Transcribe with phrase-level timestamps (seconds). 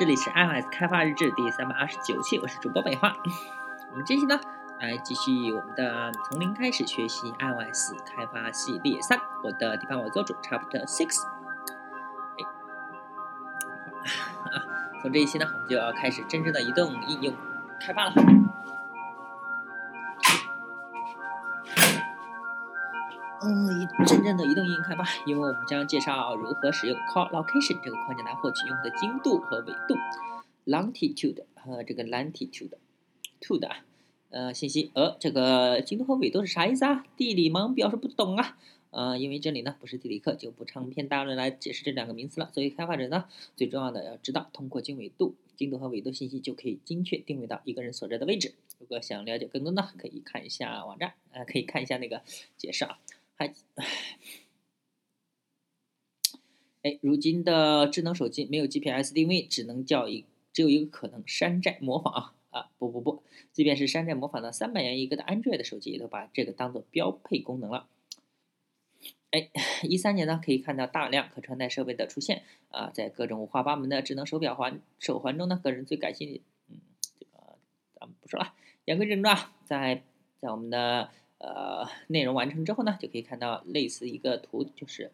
[0.00, 3.14] 这里是 iOS 开发日志第三百二十九期，我是主播北化。
[3.90, 4.40] 我们这期呢，
[4.80, 11.22] 来继续我们的从零开始学习 iOS 开发系列三，我的地方我做主 Chapter Six。
[12.38, 12.48] 哎，
[14.56, 14.64] 啊，
[15.02, 17.36] 从这一期呢，我们就要开始真正的移动应用
[17.78, 18.14] 开发了。
[23.42, 29.96] 嗯，真正的移动应用开发，因为我们将介绍如何使用 Call Location 这个框架来获取用户的精度和纬度
[30.66, 32.72] （longitude） 和这个 latitude、
[33.40, 33.70] to 的，
[34.28, 34.90] 呃，信息。
[34.92, 37.02] 呃，这个精度和纬度是啥意思啊？
[37.16, 38.58] 地理盲表示不懂啊。
[38.90, 42.50] 呃，因为这里呢不是地理课，就不长篇大论来解释这两个名词了。
[42.52, 43.24] 作为开发者呢，
[43.56, 48.52] 最重要的要知道，通过经纬度、经度和纬度信息就可以精确定位到一个人所在的位置。
[48.78, 52.20] 如果想了解更多呢，可以看一下网站，呃，可以看一下那个
[52.58, 52.98] 解释啊。
[53.40, 53.54] 还，
[56.82, 62.70] 哎，如今的智能手机没有 GPS 定位，只能叫一，只有一个可能，山寨模仿啊啊！
[62.76, 67.88] 不不不，即便是山寨模仿的三百元一个的 Android 的手机，也都把这个当做标配功能了。
[69.30, 69.48] 哎，
[69.84, 76.76] 一三年呢，可以看到大量可穿戴设备的出现啊，在各种五花八门的智能手表环手环中呢，个人最感兴趣，嗯，
[77.18, 77.56] 这个
[77.98, 78.52] 咱们不说了。
[78.84, 80.02] 言归正传，在
[80.42, 81.10] 在我们的。
[81.40, 85.10] 呃，内容完成之后呢，就可以看到类似一个图，就是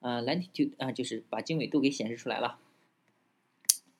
[0.00, 2.58] 呃，latitude 啊，就是把经纬度给显示出来了。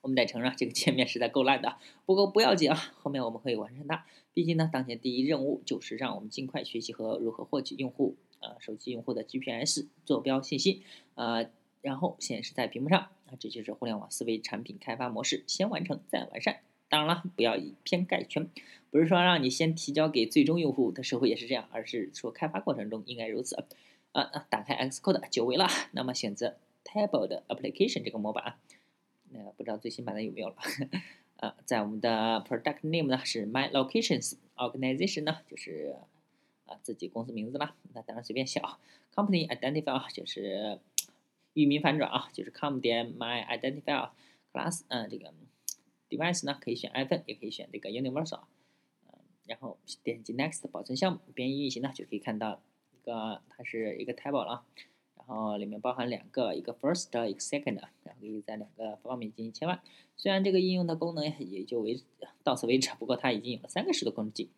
[0.00, 4.04] 我们得承认这个界面实在够烂的，不过不要紧啊，后面我们可以完成它。
[4.34, 10.82] 毕竟呢，当前第一任务就是让我们尽快学习和如何获取用户呃手机用户的 GPS 坐标信息
[11.14, 16.60] 呃，然后显示在屏幕上啊，这就是互联网思维产品开发模式，先完成再完善。
[16.88, 18.48] 当然了，不要以偏概全，
[18.90, 23.56] 不是说让你先提交给最终用户的时候也是这样，而是说开发过程中应该如此。
[24.12, 28.56] 啊啊，打开 Xcode 久违了，那么选择 Table 的 Application 这个模板，
[29.30, 30.56] 那不知道最新版的有没有了。
[31.36, 35.94] 啊，在我们的 Product Name 呢是 My Locations，Organization 呢就是
[36.64, 38.80] 啊自己公司名字啦，那当然随便小。
[39.14, 40.80] Company Identifier 就是
[41.52, 44.08] 域名反转啊，就是 com 点 My Identifier
[44.52, 45.34] Class，嗯这个。
[46.08, 48.42] Device 呢可以选 iPhone，也可以选这个 Universal，
[49.06, 52.60] 嗯，然后点击 Next 保存项目，编译运行呢就可以看到
[52.92, 54.64] 一个它是一个 table 了，
[55.16, 59.80] 然后里面包含两个，一个 first，一个 second，然后可以在两个方面进行切换。
[60.16, 62.00] 虽然这个应用的功能也就为
[62.42, 64.48] 到此为止，不过它已经有了三个时的工具。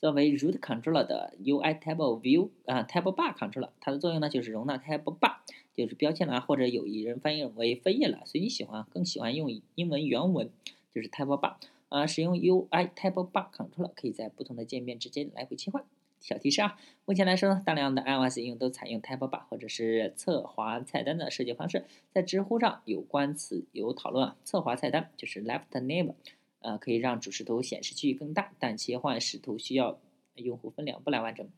[0.00, 5.36] 作为 root controller 的 UI table view 啊 table bar controller，它的作用呢就是容纳 table bar，
[5.74, 10.50] 就是标签栏或者有一人翻译为分页栏，随你喜欢，更喜欢用英文原文。
[10.94, 11.56] 就是 Table Bar，
[11.90, 15.84] 啊，使用 UI Table Bar Controller 可以在不同的界面之间来回切换。
[16.20, 21.84] 小提示啊，目前来说呢，大量的 iOS 应用都采用 Table Bar 或者是侧滑菜单的设计方式。
[22.14, 26.14] 在知乎上有关此有讨论啊，侧滑菜单就是 Left Name，
[26.60, 30.00] 呃，可以让主视图显示区域更大，但切换视图需要
[30.34, 31.48] 用户分两步来完成。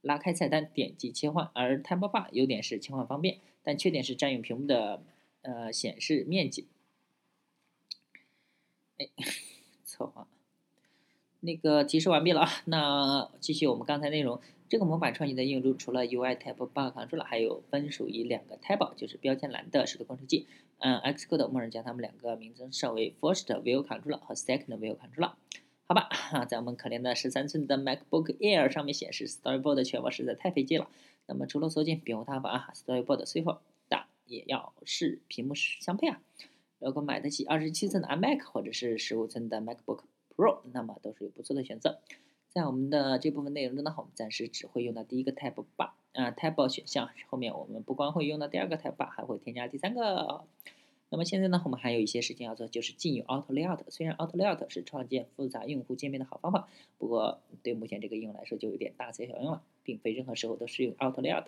[0.00, 1.50] 拉开菜单，点击切换。
[1.54, 5.02] 而 Table Bar 优点是切换方便，但缺点是占用屏幕的
[5.42, 6.68] 呃显示面积。
[8.98, 9.08] 哎，
[9.84, 10.28] 策划，
[11.40, 12.50] 那个提示完毕了啊。
[12.66, 20.46] 那继续我们刚才内容，这个模板创建的应用中，除了 UI Table Bar Controller，还有分属于两个 Table，就是标签栏的视图控制器。
[20.78, 25.32] 嗯，Xcode 默认将它们两个名称设为 First View Controller 和 Second View Controller。
[25.90, 26.08] 好吧，
[26.44, 30.88] 在我们可怜的十三寸的 MacBook Air 上面显示 Storyboard 全部实在太费劲了。
[31.26, 33.42] 那么除了缩进别无他法啊，Storyboard 虽
[33.88, 36.20] 大，也要是屏幕相配啊。
[36.78, 40.00] 如果买得起二十七寸的 iMac 或者是十五寸的 MacBook
[40.38, 41.98] Pro，那么都是有不错的选择。
[42.48, 50.44] 在我们的这部分内容中呢，我们暂时只会用到第一个 Tab Bar 啊 Tab 选项，后面我们不光会用到第二个 Tab Bar，还会添加第三个。
[51.08, 53.80] 那么现在呢，我们还有一些事情要做，就是进入 Auto Layout。
[53.88, 56.68] 虽然 Auto Layout 是创建复杂用户界面的好方法，
[56.98, 61.46] 不过对目前这个应用来说就有点大材小用了，并非任何时候都适用 Auto Layout。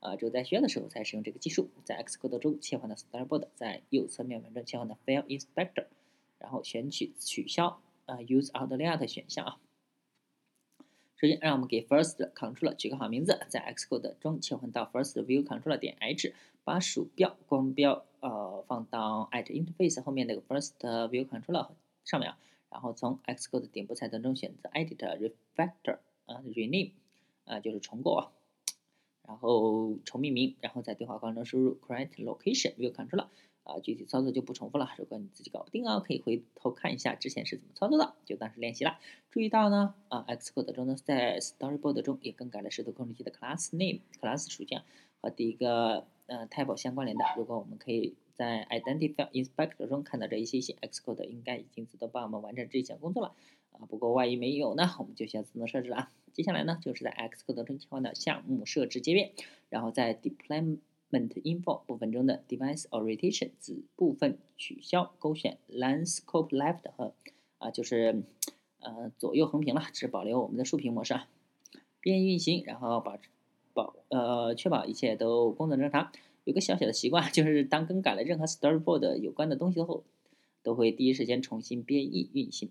[0.00, 1.68] 啊，只有在需要的时候才使用这个技术。
[1.84, 5.84] 在 Xcode 中切换的 Storyboard，在右侧面板中切换的 File Inspector，
[6.38, 9.60] 然后选取取消啊 Use Outlet 选项啊。
[11.16, 16.34] 首先，让我们给 First Controller 取个好名字，在 Xcode 中切换到 First View Controller 点 H，
[16.64, 21.68] 把鼠标光标呃放到 at Interface 后面那个 First View Controller
[22.04, 22.38] 上面啊，
[22.70, 26.92] 然后从 Xcode 顶部菜单中选择 Edit Refactor 啊 Rename
[27.44, 28.32] 啊就是重构啊。
[29.28, 33.28] 然后重命名，然后在对话框中输入 correct location view controller，
[33.64, 34.90] 啊，具体操作就不重复了。
[34.98, 38.98] 如果你自己搞不定啊，可以回头看一下之前是怎么操作的，就当是练习了。
[39.30, 44.80] 注意到呢，啊，Xcode 中呢，在 Storyboard 中也更改了视图控制器的 class name class 属性
[45.20, 47.24] 和第一个呃 table 相关联的。
[47.36, 53.34] 如果我们可以在 Identify Inspector 中看到这一信息，Xcode 应该已经自动帮我们完成这项工作了
[53.72, 53.86] 啊。
[53.88, 56.10] 不过万一没有呢，我们就需要自动设置了。
[56.32, 59.32] 接下来呢，就是在 Xcode 中切换到项目设置界面，
[59.68, 60.78] 然后在 Deployment
[61.10, 67.14] ment Info 部分中的 Device Orientation 子部分取消，勾选 Landscape Left 和
[67.58, 68.22] 啊，就是
[68.80, 71.28] 呃左右横屏了，只保留我们的竖屏模式啊。
[72.00, 73.18] 边运行，然后保
[73.74, 76.10] 保呃确保一切都工作正常。
[76.44, 80.04] 有个小小的习惯，就是当更改了任何 Storyboard 有关的东西后，
[80.62, 82.70] 都会第一时间重新编译运行。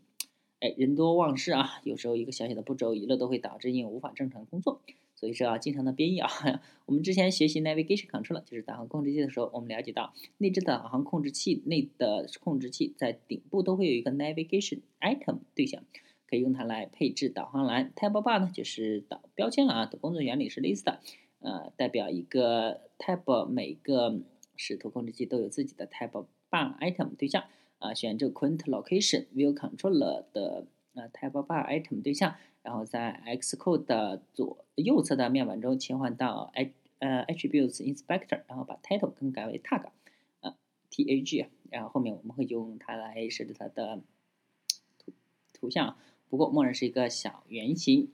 [0.60, 4.82] 哎，人多忘事啊，有时候一个小小的步骤遗漏都会导致应用无法正常工作。
[5.20, 6.30] 所以说啊，经常的编译啊，
[6.88, 15.84] 我们之前学习 Navigation Control 就是导航控制器的时候，我们了解到内置导航控制器内的控制器在顶部都会有一个 Navigation Item 对象。
[16.30, 19.86] 可以用它来配置导航栏，Tab Bar 呢就是导标签了啊。
[19.88, 21.00] 的工作原理是类似的
[21.40, 24.22] 呃，代表一个 Tab，每个
[24.56, 27.46] 视图控制器都有自己的 Tab Bar Item 对象
[27.80, 27.96] 啊。
[27.96, 38.78] 选这个 Current Location View Controller 的呃 Tab Bar Item 对象，然后在 Xcode 的左右侧的面板中切换到 H 呃 Attributes Inspector，然后把
[38.84, 39.90] Title 更改为 Tag，
[40.42, 40.56] 呃
[40.92, 44.02] Tag，然后后面我们会用它来设置它的
[44.98, 45.14] 图
[45.54, 45.98] 图像。
[46.30, 48.10] 不过默认是一个小圆形。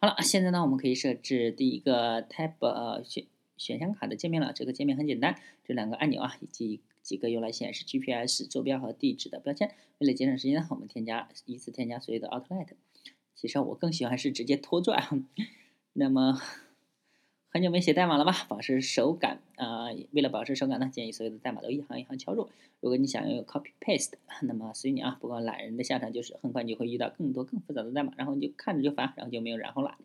[0.00, 3.26] 好了，现在呢，我们可以设置第一个 tab 呃选
[3.56, 4.52] 选项卡的界面了。
[4.52, 9.74] 这个界面很简单，这两个按钮啊，以及几个用来显示 GPS 坐标和地址的标签。
[9.98, 12.68] 为了节省时间呢，我们添加依次添加所有的 outlet。
[13.40, 15.08] 其实我更喜欢是直接拖拽。
[15.94, 16.38] 那么。
[17.52, 18.46] 很久没写代码了吧？
[18.48, 19.86] 保持手感啊！
[20.12, 22.48] 为了保持手感呢，建议所有的代码都一行一行敲入。
[22.78, 25.18] 如果你想要 copy paste，那么随你啊。
[25.20, 29.98] 不过懒人的下场就是，很快你会遇到更多更复杂的代码，然后你就看着就烦，然后就没有然后了。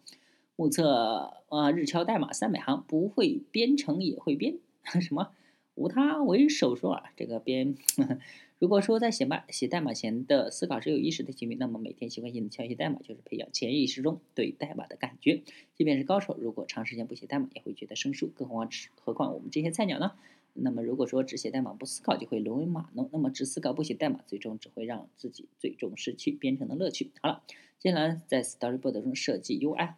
[0.56, 4.58] 目测啊，日敲代码三百行，不会编程也会编
[5.00, 5.30] 什么？
[5.76, 7.76] 无他，为手说啊，这个编。
[7.98, 8.18] 呵呵
[8.58, 15.44] 如果说在写码写代码前的思考是有意识的行为，那么每天习惯性的敲一些代码，就是培养潜意识中对代码的感觉。
[15.76, 18.70] 即便是高手，如果长时间不写代码，也会觉得生疏，更何况
[19.04, 20.14] 何况我们这些菜鸟呢？
[20.54, 23.10] 那么如果说只写代码不思考，就会沦为码农。
[23.12, 27.12] 那么只思考不写代码，最终只会让自己最终失去编程的乐趣。
[27.22, 27.44] 好了，
[27.78, 29.96] 接下来在 Storyboard 中设计 UI，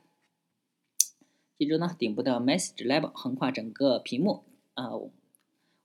[1.60, 4.90] 记住呢，顶部的 Message Label 横跨整个屏幕啊。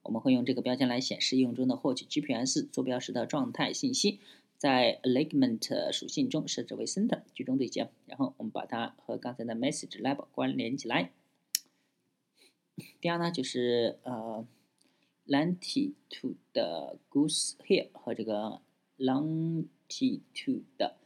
[0.02, 4.18] 我们会用这个标签来显示应用中的获取 GPS 坐标时的状态信息，
[4.58, 11.12] 在 Alignment 属性中设置为 Center 居中对象，然后我们把它和刚才的 Message Label 关联起来。
[13.00, 14.46] 第二呢，就是呃
[15.26, 18.60] Longitude 的 Goose Here 和这个
[18.98, 20.96] Longitude 的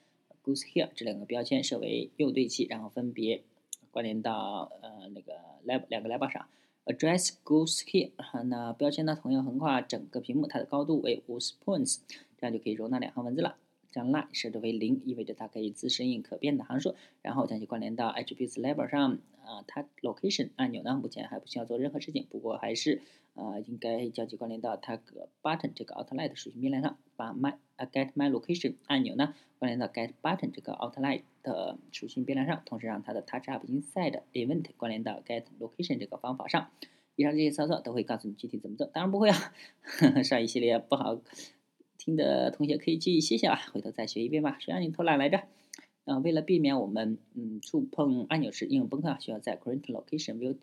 [0.43, 3.43] Goose Here 这两个标签设为右对齐，然后分别
[3.91, 5.35] 关联到呃那个
[5.67, 6.49] lab 两个 Label 上。
[6.87, 8.13] Address goes here，
[8.45, 11.99] 那标签呢同样横跨整个屏幕，它的高度为五十 points，
[12.39, 13.57] 这样就可以容纳两行文字了。
[13.97, 16.95] 将 line 设置为零，意味着它可以自适应可变的函数。
[17.23, 23.01] 然后将其关联到 attributes label 上，啊，它 location 按钮呢目前还不需要做任何事情，不过还是
[23.33, 25.01] 呃应该将其关联到 tag
[25.43, 33.49] button 这个 outline 属性变量上，把 my get my location 按钮呢关联到 get button 这个 outline 的属性变量上，同时让它的 touch
[33.49, 36.71] up inside event 关联到 get location 这个方法上。
[37.19, 41.19] 以上这些操作都会告诉你具体怎么做，当然不会啊，呵呵上一系列不好。
[42.07, 44.57] 听的同学可以去歇歇啊，回头再学一遍吧。
[44.61, 45.43] 谁让你偷懒来着？
[46.05, 50.57] 啊，为了避免我们嗯触碰按钮时应用崩溃啊，需要在 current location view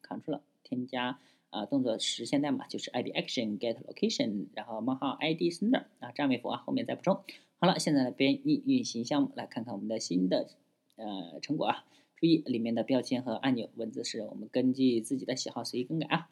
[0.00, 1.18] control 添加
[1.50, 7.20] 啊动作实现代码，就是 id action get location，然后冒号 id center 啊占位符啊，后面再补充。
[7.58, 10.46] 好了，现在来编译运行项目，来看看我们的新的
[10.94, 11.84] 呃成果啊。
[12.14, 16.28] 注意里面的标签和按钮文字是我们根据自己的喜好随意更改啊。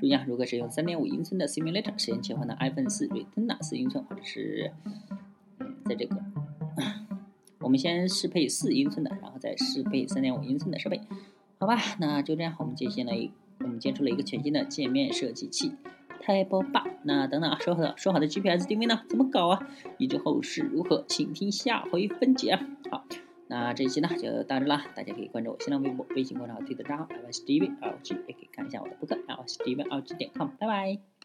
[0.00, 4.72] 注意啊，如果是用3.5英寸的 Simulator 实现切换到 iPhone 4 Retina 4英寸，或者是
[5.84, 6.16] 在这个，
[7.60, 11.02] 我们先适配4英寸的，然后再适配3.5英寸的设备，
[11.58, 11.76] 好吧？
[11.98, 15.72] 那就这样，我们建了一，我们建出了一个全新的界面设计器
[16.22, 16.92] Tab Bar。
[17.02, 19.02] 那等等啊，说好的说好的 GPS 定位呢？
[19.06, 19.68] 怎么搞啊？
[19.98, 22.58] 预知后事如何，请听下回分解。
[22.90, 23.04] 好。
[23.50, 31.19] 那这一期呢就到这啦，大家可以关注我新浪微博、微信公众号、推特账号 l s d v l g 也可以看一下我的博客 l s d v l g 点 com，拜拜。